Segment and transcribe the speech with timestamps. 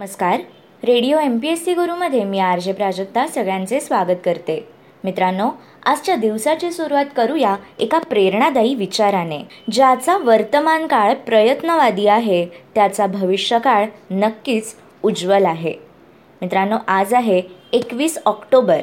[0.00, 0.40] नमस्कार.
[0.84, 4.68] Radio M P S C गुरुमध्ये मी R J Prajakta सगळ्यांचे स्वागत करते.
[5.04, 5.48] मित्रांनो
[5.86, 9.38] आजच्या दिवसाची सुरुवात करूया एका प्रेरणादायी विचाराने.
[9.72, 15.74] ज्याचा वर्तमान काळ प्रयत्नवादी आहे त्याचा भविष्यकाळ नक्कीच उज्ज्वल आहे.
[16.42, 17.42] मित्रांनो आज आहे
[17.72, 18.80] एकवीस ऑक्टोबर.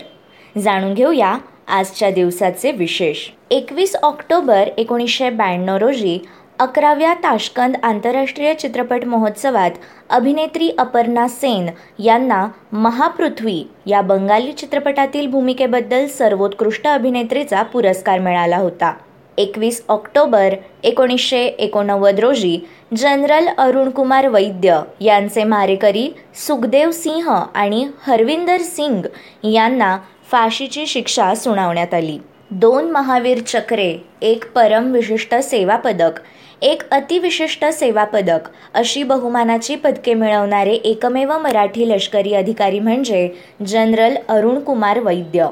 [0.57, 1.37] जाणून घेऊया
[1.67, 3.27] आजच्या दिवसाचे विशेष.
[3.51, 6.19] एकवीस ऑक्टोबर एकोणीसशे ब्याण्णव रोजी
[6.59, 9.71] अकराव्या ताशकंद आंतरराष्ट्रीय चित्रपट महोत्सवात
[10.09, 11.67] अभिनेत्री अपर्णा सेन
[12.03, 18.91] यांना महापृथ्वी या बंगाली चित्रपटातील भूमिकेबद्दल सर्वोत्कृष्ट अभिनेत्रीचा पुरस्कार मिळाला होता.
[19.37, 20.53] एकवीस ऑक्टोबर
[20.83, 22.57] एकोणीसशे एकोणनव्वद रोजी
[22.97, 26.09] जनरल अरुणकुमार वैद्य यांचे मारेकरी
[26.47, 29.05] सुखदेव सिंह आणि हरविंदर सिंग
[29.51, 29.97] यांना
[30.31, 32.17] फाशीची शिक्षा सुनावण्यात आली.
[32.51, 36.19] दोन महावीर चक्रे एक परम विशिष्ट सेवा पदक
[36.61, 43.29] एक अतिविशिष्ट सेवा पदक अशी बहुमानाची पदके मिळवणारे एकमेव मराठी लष्करी अधिकारी म्हणजे
[43.67, 45.47] जनरल अरुण कुमार वैद्य.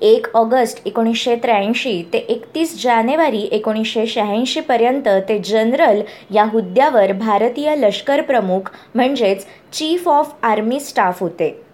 [0.00, 6.00] एक ऑगस्ट एकोणीसशे त्र्याऐंशी ते एकतीस जानेवारी एकोणीसशे शहाऐंशीपर्यंत ते जनरल
[6.34, 11.71] या हुद्द्यावर भारतीय लष्कर प्रमुख म्हणजेच चीफ ऑफ आर्मी स्टाफ होते.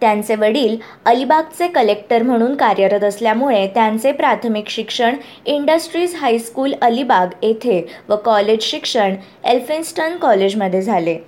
[0.00, 8.16] त्यांचे वडील अलिबागचे कलेक्टर म्हणून कार्यरत असल्यामुळे त्यांचे प्राथमिक शिक्षण इंडस्ट्रीज हायस्कूल अलिबाग येथे व
[8.16, 11.18] कॉलेज शिक्षण एल्फिन्स्टन कॉलेजमध्ये झाले.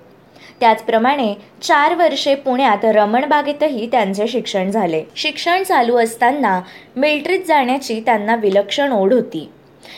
[0.59, 5.03] त्याचप्रमाणे चार वर्षे पुण्यात रमणबागेतही त्यांचे शिक्षण झाले.
[5.15, 6.59] शिक्षण चालू असताना
[6.95, 9.49] मिल्ट्रीत जाण्याची त्यांना विलक्षण ओढ होती.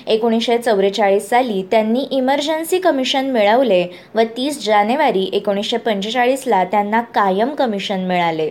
[0.07, 7.99] एकोणीसशे चौवेचाळीस साली त्यांनी इमर्जन्सी कमिशन मिळवले व तीस जानेवारी एकोणीसशे पंचेचाळीसला त्यांना कायम कमिशन
[7.99, 8.49] मिळाले.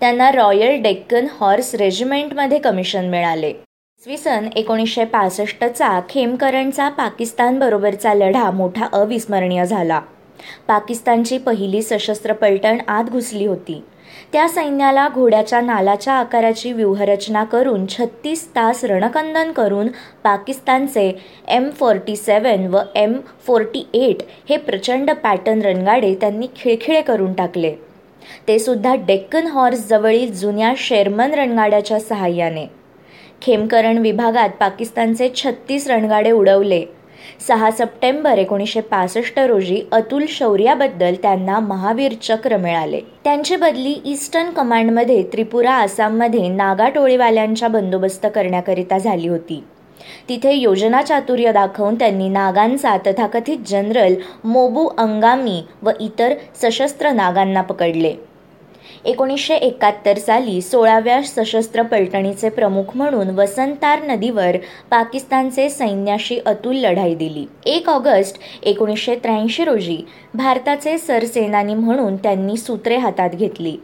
[0.00, 3.48] त्यांना रॉयल डेक्कन हॉर्स रेजिमेंटमध्ये कमिशन मिळाले.
[3.48, 10.00] इसवी सन एकोणीसशे पासष्टचा खेमकरणचा पाकिस्तानबरोबरचा लढा मोठा अविस्मरणीय झाला.
[10.68, 13.82] पाकिस्तानची पहिली सशस्त्र पलटण आत घुसली होती.
[14.32, 19.88] त्या सैन्याला घोड्याच्या नालाच्या आकाराची व्यूहरचना करून छत्तीस तास रणकंदन करून
[20.24, 21.10] पाकिस्तानचे
[21.48, 23.14] एम फोर्टी सेवन व एम
[23.46, 27.74] फोर्टी एट हे प्रचंड पॅटर्न रणगाडे त्यांनी खिळखिळे करून टाकले.
[28.48, 32.66] ते सुद्धा डेक्कन हॉर्स जवळील जुन्या शेरमन रणगाड्याच्या सहाय्याने.
[33.42, 36.84] खेमकरण विभागात पाकिस्तानचे छत्तीस रणगाडे उडवले.
[37.48, 43.00] सहा सप्टेंबर एकोणीसशे पासष्ट रोजी अतुल शौर्याबद्दल त्यांना महावीर चक्र मिळाले.
[43.24, 49.64] त्यांची बदली ईस्टर्न कमांडमध्ये त्रिपुरा आसाममध्ये नागा टोळीवाल्यांच्या बंदोबस्त करण्याकरिता झाली होती.
[50.28, 58.14] तिथे योजना चातुर्य दाखवून त्यांनी नागांचा तथाकथित जनरल मोबू अंगामी व इतर सशस्त्र नागांना पकडले.
[59.04, 64.56] एकोणीसशे एकाहत्तर साली सोळाव्या सशस्त्र पलटणीचे प्रमुख म्हणून वसंतार नदीवर
[64.90, 67.46] पाकिस्तानचे सैन्याशी अतुल लढाई दिली.
[67.66, 69.98] एक ऑगस्ट एकोणीसशे त्र्याऐंशी रोजी
[70.34, 73.76] भारताचे सरसेनानी म्हणून त्यांनी सूत्रे हातात घेतली.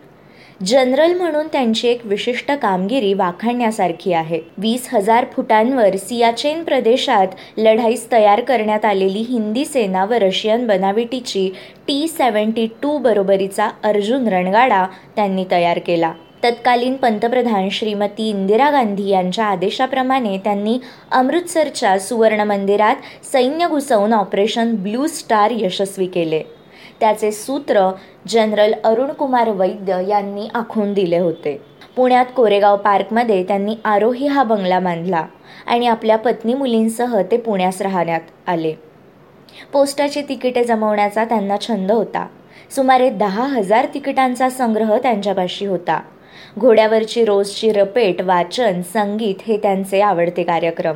[0.64, 4.40] जनरल म्हणून त्यांची एक विशिष्ट कामगिरी वाखाणण्यासारखी आहे.
[4.58, 7.26] वीस हजार फुटांवर सियाचेन प्रदेशात
[7.58, 11.48] लढाईस तयार करण्यात आलेली हिंदी सेना व रशियन बनाविटीची
[11.86, 14.86] टी सेव्हन्टी टू बरोबरीचा अर्जुन रणगाडा
[15.16, 16.12] त्यांनी तयार केला.
[16.44, 20.78] तत्कालीन पंतप्रधान श्रीमती इंदिरा गांधी यांच्या आदेशाप्रमाणे त्यांनी
[21.12, 26.42] अमृतसरच्या सुवर्ण मंदिरात सैन्य घुसवून ऑपरेशन ब्लू स्टार यशस्वी केले.
[27.00, 27.90] त्याचे सूत्र
[28.28, 31.62] जनरल अरुणकुमार वैद्य यांनी आखून दिले होते.
[31.96, 35.26] पुण्यात कोरेगाव पार्कमध्ये त्यांनी आरोही हा बंगला बांधला
[35.66, 38.74] आणि आपल्या पत्नी मुलींसह ते पुण्यास राहण्यात आले.
[39.72, 42.26] पोस्टाची तिकिटे जमवण्याचा त्यांना छंद होता.
[42.70, 46.00] सुमारे दहा हजार तिकिटांचा संग्रह त्यांच्यापाशी होता.
[46.58, 50.94] घोड्यावरची रोजची रपेट वाचन संगीत हे त्यांचे आवडते कार्यक्रम.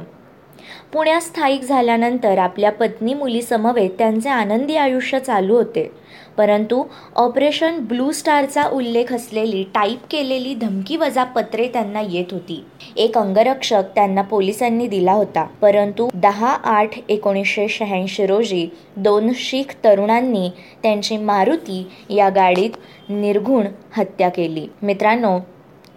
[0.93, 5.91] पुण्यात स्थायिक झाल्यानंतर आपल्या पत्नी मुलीसमवेत त्यांचे आनंदी आयुष्य चालू होते.
[6.37, 6.85] परंतु
[7.17, 12.65] ऑपरेशन ब्लू स्टारचा उल्लेख असलेली टाईप केलेली धमकी वजा पत्रे त्यांना येत होती.
[12.97, 15.45] एक अंगरक्षक त्यांना पोलिसांनी दिला होता.
[15.61, 20.51] परंतु दहा आठ एकोणीसशे शहाऐंशी रोजी दोन शीख तरुणांनी
[20.83, 22.71] त्यांची मारुती या गाडीत
[23.09, 23.67] निर्घुण
[23.97, 24.67] हत्या केली.
[24.83, 25.39] मित्रांनो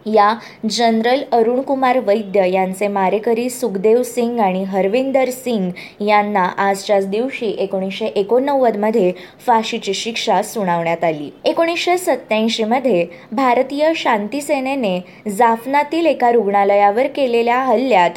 [0.06, 0.34] या
[0.70, 5.70] जनरल अरुण कुमार वैद्य यांचे मारेकरी सुखदेव सिंग आणि हरविंदर सिंग
[6.02, 9.12] यांना आजच्याच दिवशी एकोणीसशे एकोणनव्वदमध्ये
[9.48, 11.30] फाशीची शिक्षा सुनावण्यात आली.
[11.46, 18.12] एकोणीसशे सत्त्याऐंशीमध्ये भारतीय शांती सेनेने जाफनातील एका रुग्णालयावर केलेल्या हल्ल्यात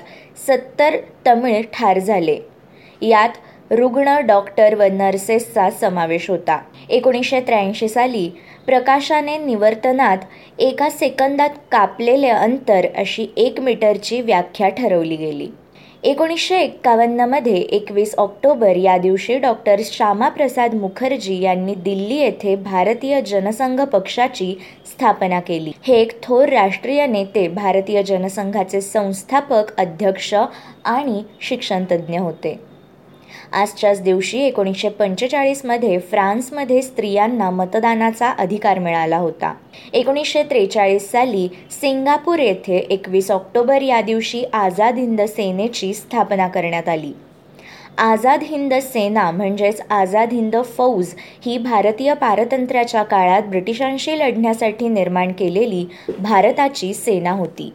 [0.46, 0.96] सत्तर
[1.26, 2.38] तमिळ ठार झाले.
[3.02, 3.28] यात
[3.70, 6.58] रुग्ण डॉक्टर व नर्सेसचा समावेश होता.
[6.88, 8.28] एकोणीसशे त्र्याऐंशी साली
[8.66, 10.18] प्रकाशाने निवर्तनात
[10.58, 15.48] एका सेकंदात कापलेले अंतर अशी एक मीटरची व्याख्या ठरवली गेली.
[16.02, 24.54] एकोणीसशे एक्कावन्नमध्ये एकवीस ऑक्टोबर या दिवशी डॉक्टर श्यामाप्रसाद मुखर्जी यांनी दिल्ली येथे भारतीय जनसंघ पक्षाची
[24.86, 25.72] स्थापना केली.
[25.82, 30.34] हे एक थोर राष्ट्रीय नेते भारतीय जनसंघाचे संस्थापक अध्यक्ष
[30.84, 32.75] आणि शिक्षणतज्ज्ञ होते.
[33.52, 39.52] आजच्याच दिवशी एकोणीसशे पंचेचाळीसमध्ये फ्रान्समध्ये स्त्रियांना मतदानाचा अधिकार मिळाला होता.
[39.92, 41.48] एकोणीसशे त्रेचाळीस साली
[41.80, 47.12] सिंगापूर येथे एकवीस ऑक्टोबर या दिवशी आझाद हिंद सेनेची स्थापना करण्यात आली.
[47.98, 51.14] आझाद हिंद सेना म्हणजेच आझाद हिंद फौज
[51.46, 55.86] ही भारतीय पारतंत्र्याच्या काळात ब्रिटिशांशी लढण्यासाठी निर्माण केलेली
[56.18, 57.72] भारताची सेना होती.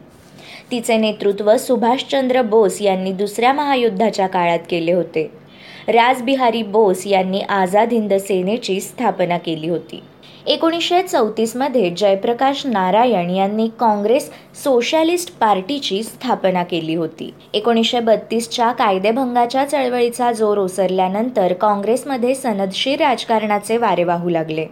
[0.70, 5.30] तिचे नेतृत्व सुभाषचंद्र बोस यांनी दुसऱ्या महायुद्धाच्या काळात केले होते.
[5.88, 10.02] राजबिहारी बोस यांनी आझाद हिंद सेनेची स्थापना केली होती.
[10.46, 14.30] एकोणीसशे चौतीसमध्ये जयप्रकाश नारायण यांनी काँग्रेस
[14.64, 17.32] सोशलिस्ट पार्टीची स्थापना केली होती.
[17.54, 24.66] एकोणीसशे बत्तीसच्या कायदेभंगाच्या चळवळीचा जोर ओसरल्यानंतर काँग्रेसमध्ये सनदशीर राजकारणाचे वारे वाहू लागले.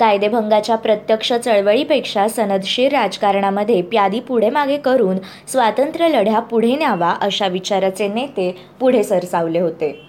[0.00, 5.16] कायदेभंगाच्या प्रत्यक्ष चळवळीपेक्षा सनदशीर राजकारणामध्ये प्यादी पुढे मागे करून
[5.48, 10.07] स्वातंत्र्य लढ्या पुढे न्यावा अशा विचाराचे नेते पुढे सरसावले होते.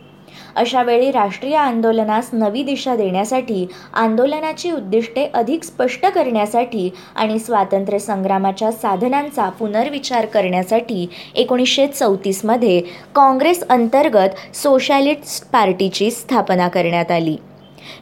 [0.59, 9.47] अशावेळी राष्ट्रीय आंदोलनास नवी दिशा देण्यासाठी आंदोलनाची उद्दिष्टे अधिक स्पष्ट करण्यासाठी आणि स्वातंत्र्य संग्रामाच्या साधनांचा
[9.49, 12.79] पुनर्विचार करण्यासाठी एकोणीसशे चौतीसमध्ये
[13.15, 17.35] काँग्रेस अंतर्गत सोशॅलिस्ट पार्टीची स्थापना करण्यात आली.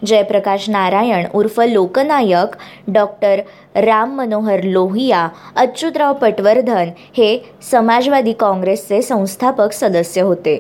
[0.06, 2.56] जयप्रकाश नारायण उर्फ लोकनायक
[2.88, 3.42] डॉक्टर
[3.76, 7.38] राम मनोहर लोहिया अच्युतराव पटवर्धन हे
[7.72, 10.58] समाजवादी काँग्रेसचे संस्थापक सदस्य होते.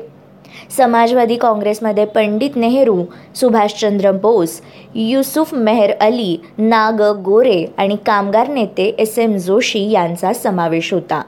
[0.77, 3.03] समाजवादी काँग्रेसमध्ये पंडित नेहरू
[3.35, 4.59] सुभाषचंद्र बोस
[4.95, 11.21] युसुफ मेहर अली नाग गोरे आणि कामगार नेते एस एम जोशी यांचा समावेश होता.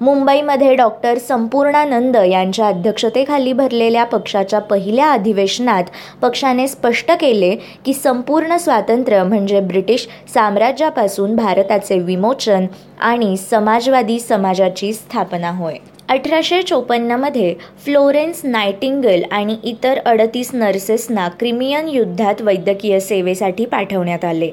[0.00, 5.84] मुंबईमध्ये डॉक्टर संपूर्णानंद यांच्या अध्यक्षतेखाली भरलेल्या पक्षाच्या पहिल्या अधिवेशनात
[6.22, 12.66] पक्षाने स्पष्ट केले की संपूर्ण स्वातंत्र्य म्हणजे ब्रिटिश साम्राज्यापासून भारताचे विमोचन
[13.00, 15.76] आणि समाजवादी समाजाची स्थापना होय.
[16.08, 17.54] अठराशे चोपन्नमध्ये
[17.84, 24.50] फ्लोरेन्स नायटिंगल आणि इतर अडतीस नर्सेसना क्रिमियन युद्धात वैद्यकीय सेवेसाठी पाठवण्यात आले.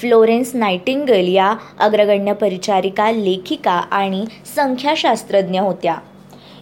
[0.00, 4.24] फ्लोरेन्स नायटिंगल या अग्रगण्य परिचारिका लेखिका आणि
[4.56, 5.94] संख्याशास्त्रज्ञ होत्या.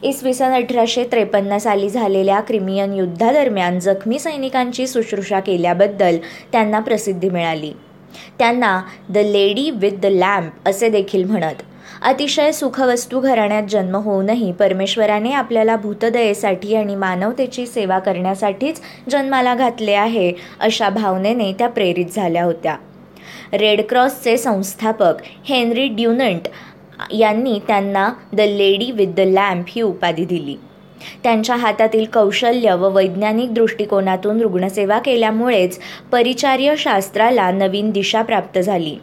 [0.03, 6.17] इसवी सन अठराशे त्रेपन्न साली झालेल्या क्रिमियन युद्धादरम्यान जखमी सैनिकांची शुश्रूषा केल्याबद्दल
[6.53, 7.73] त्यांना प्रसिद्धी मिळाली.
[8.38, 11.62] त्यांना the lady with the lamp असे देखील म्हणत.
[12.04, 18.80] अतिशय सुखवस्तू घराण्यात जन्म होऊनही परमेश्वराने आपल्याला भूतदयेसाठी आणि मानवतेची सेवा करण्यासाठीच
[19.10, 22.76] जन्माला घातले आहे अशा भावनेने त्या प्रेरित झाल्या होत्या.
[23.52, 26.48] रेड क्रॉसचे संस्थापक हेनरी ड्युनंट
[27.12, 30.56] यांनी त्यांना the lady with the lamp ही उपाधी दिली.
[31.22, 35.78] त्यांच्या हातातील कौशल्य व वैज्ञानिक दृष्टिकोनातून रुग्णसेवा केल्यामुळेच
[36.12, 38.96] परिचार्य शास्त्राला नवीन दिशा प्राप्त झाली.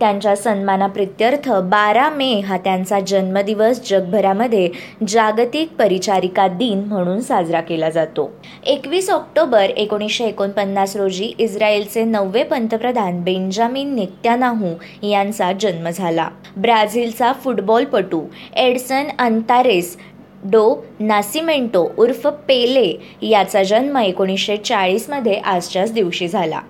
[0.00, 4.68] त्यांच्या सन्मानाप्रित्यर्थ बारा मे हा त्यांचा जन्मदिवस जगभरामध्ये
[5.08, 8.30] जागतिक परिचारिका दिन म्हणून साजरा केला जातो.
[8.66, 14.74] एकवीस ऑक्टोबर एकोणीसशे एकोणपन्नास रोजी इस्रायलचे नववे पंतप्रधान बेंजामिन नेत्यानाहू
[15.08, 16.28] यांचा जन्म झाला.
[16.56, 18.22] ब्राझीलचा फुटबॉलपटू
[18.56, 19.96] एडसन अंतारेस
[20.44, 22.92] डो नासिमेंटो उर्फ पेले
[23.22, 26.60] याचा जन्म एकोणीसशे चाळीसमध्ये आजच्याच दिवशी झाला.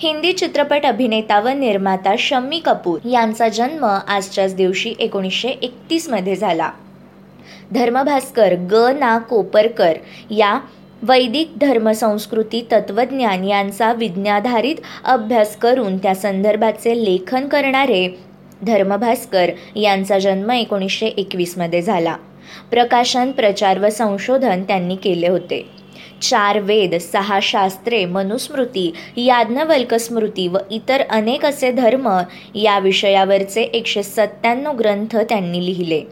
[0.00, 6.70] हिंदी चित्रपट अभिनेता व निर्माता शम्मी कपूर यांचा जन्म आजच्याच दिवशी एकोणीसशे एकतीसमध्ये झाला.
[7.72, 8.74] धर्मभास्कर ग.
[8.74, 9.18] ना.
[9.18, 9.92] कोपरकर
[10.30, 10.60] या
[11.02, 18.18] वैदिक धर्मसंस्कृती तत्वज्ञान यांचा विज्ञाधारित अभ्यास करून त्या संदर्भाचे लेखन करणारे
[18.62, 22.16] धर्मभास्कर यांचा जन्म एकोणीसशे एकवीसमध्ये झाला.
[22.70, 25.77] प्रकाशन प्रचार व संशोधन त्यांनी केले होते.
[26.22, 32.08] चार वेद सहा शास्त्रे मनुस्मृती याज्ञवल्क स्मृती व इतर अनेक असे धर्म
[32.54, 36.02] या विषयावरचे एकशे सत्त्याण्णव ग्रंथ त्यांनी लिहिले.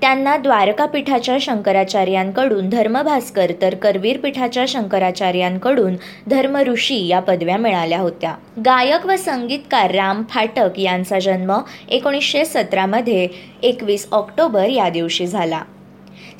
[0.00, 5.96] त्यांना द्वारकापीठाच्या शंकराचार्यांकडून धर्मभास्कर तर करवीर पीठाच्या शंकराचार्यांकडून
[6.26, 8.34] धर्मऋषी या पदव्या मिळाल्या होत्या.
[8.66, 11.52] गायक व संगीतकार राम फाटक यांचा जन्म
[11.88, 13.28] एकोणीसशे सतरामध्ये
[13.62, 15.62] एकवीस ऑक्टोबर या दिवशी झाला.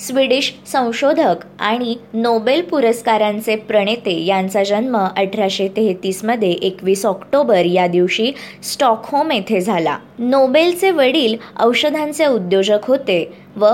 [0.00, 8.32] स्वीडिश संशोधक आणि नोबेल पुरस्कारांचे प्रणेते यांचा जन्म अठराशे तेहतीसमध्ये एकवीस ऑक्टोबर या दिवशी
[8.62, 9.96] स्टॉकहोम येथे झाला.
[10.18, 13.66] नोबेलचे वडील औषधांचे उद्योजक होते व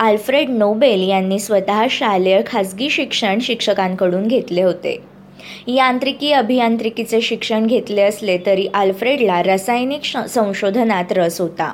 [0.00, 4.98] आल्फ्रेड नोबेल यांनी स्वतः शालेय खाजगी शिक्षण शिक्षकांकडून घेतले होते.
[5.66, 11.72] यांत्रिकी अभियांत्रिकीचे शिक्षण घेतले असले तरी आल्फ्रेडला रासायनिक संशोधनात रस होता.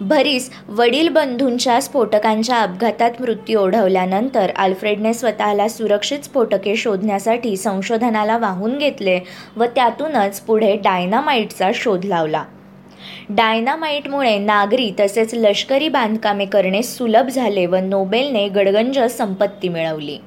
[0.00, 9.18] भरीस वडील बंधूंच्या स्फोटकांच्या अपघातात मृत्यू ओढवल्यानंतर आल्फ्रेडने स्वतःला सुरक्षित स्फोटके शोधण्यासाठी संशोधनाला वाहून घेतले
[9.56, 12.44] व त्यातूनच पुढे डायनामाइटचा शोध लावला.
[13.28, 20.18] डायनामाइटमुळे नागरी तसेच लष्करी बांधकामे करणे सुलभ झाले व नोबेलने गडगंज संपत्ती मिळवली.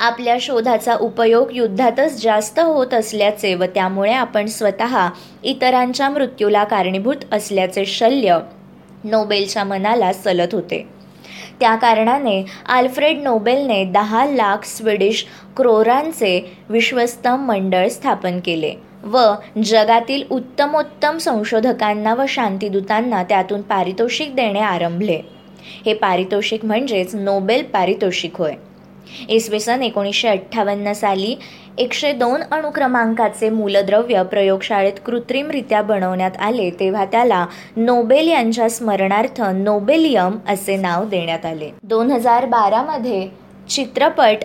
[0.00, 5.08] आपल्या शोधाचा उपयोग युद्धातच जास्त होत असल्याचे व त्यामुळे आपण स्वतः
[5.42, 8.38] इतरांच्या मृत्यूला कारणीभूत असल्याचे शल्य
[9.04, 10.88] नोबेलच्या मनाला सलत होते.
[11.60, 15.26] त्या कारणाने आल्फ्रेड नोबेलने दहा लाख स्वीडिश
[15.56, 18.74] क्रोरांचे विश्वस्त मंडळ स्थापन केले
[19.04, 19.18] व
[19.64, 25.20] जगातील उत्तमोत्तम संशोधकांना व शांतिदूतांना त्यातून पारितोषिक देणे आरंभले.
[25.86, 28.54] हे पारितोषिक म्हणजेच नोबेल पारितोषिक होय.
[29.28, 31.34] इसवी सन एकोणीसशे अठ्ठावन्न साली
[31.78, 37.46] एकशे दोन अणुक्रमांकाचे मूलद्रव्य प्रयोगशाळेत कृत्रिमरित्या बनवण्यात आले तेव्हा त्याला
[37.76, 41.70] नोबेल यांच्या स्मरणार्थ नोबेलियम असे नाव देण्यात आले.
[41.82, 43.28] दोन हजार बारामध्ये
[43.68, 44.44] चित्रपट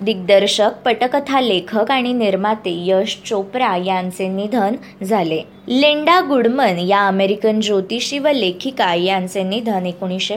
[0.00, 5.40] दिग्दर्शक पटकथा लेखक आणि निर्माते यश चोप्रा यांचे निधन झाले.
[5.68, 10.36] लेंडा गुडमन या अमेरिकन ज्योतिषी व लेखिका यांचे निधन एकोणीसशे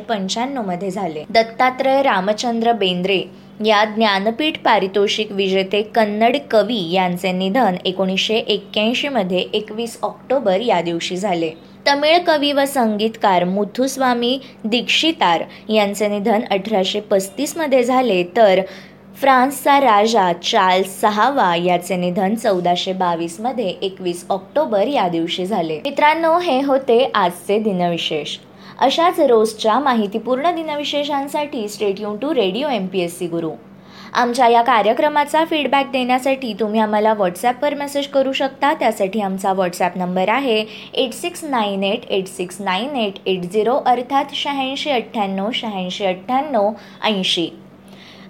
[0.57, 1.23] मध्ये झाले.
[1.29, 3.21] दत्तात्रय रामचंद्र बेंद्रे
[3.65, 11.49] या ज्ञानपीठ पारितोषिक विजेते कन्नड कवी यांचे निधन एकोणीसशे एक्क्याऐंशीमध्ये एकवीस ऑक्टोबर या दिवशी झाले.
[11.87, 18.23] तमिळ कवी व संगीतकार मुथुस्वामी दीक्षितार यांचे निधन अठराशे पस्तीसमध्ये झाले.
[18.23, 18.61] तर
[19.15, 25.79] फ्रान्सचा राजा चार्ल्स सहावा याचे निधन चौदाशे बावीसमध्ये एकवीस ऑक्टोबर या दिवशी झाले.
[25.85, 28.37] मित्रांनो हे होते आजचे दिनविशेष.
[28.79, 33.49] अशाच रोजच्या माहितीपूर्ण दिनविशेषांसाठी state to radio M P S C Guru.
[34.13, 38.73] आमच्या या कार्यक्रमाचा फीडबॅक देण्यासाठी तुम्ही आम्हाला व्हॉट्सॲपवर मेसेज करू शकता.
[38.73, 40.59] त्यासाठी आमचा व्हॉट्सॲप नंबर आहे
[40.93, 46.69] eight six nine eight eight six nine eight eight zero अर्थात शहाऐंशी अठ्ठ्याण्णव शहाऐंशी अठ्ठ्याण्णव
[47.03, 47.49] ऐंशी.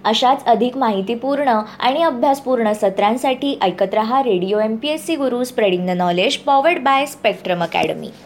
[0.06, 5.86] अशाच अधिक माहितीपूर्ण आणि अभ्यासपूर्ण सत्रांसाठी ऐकत रहा radio M P S C Guru spreading
[5.88, 8.10] the knowledge powered by Spectrum Academy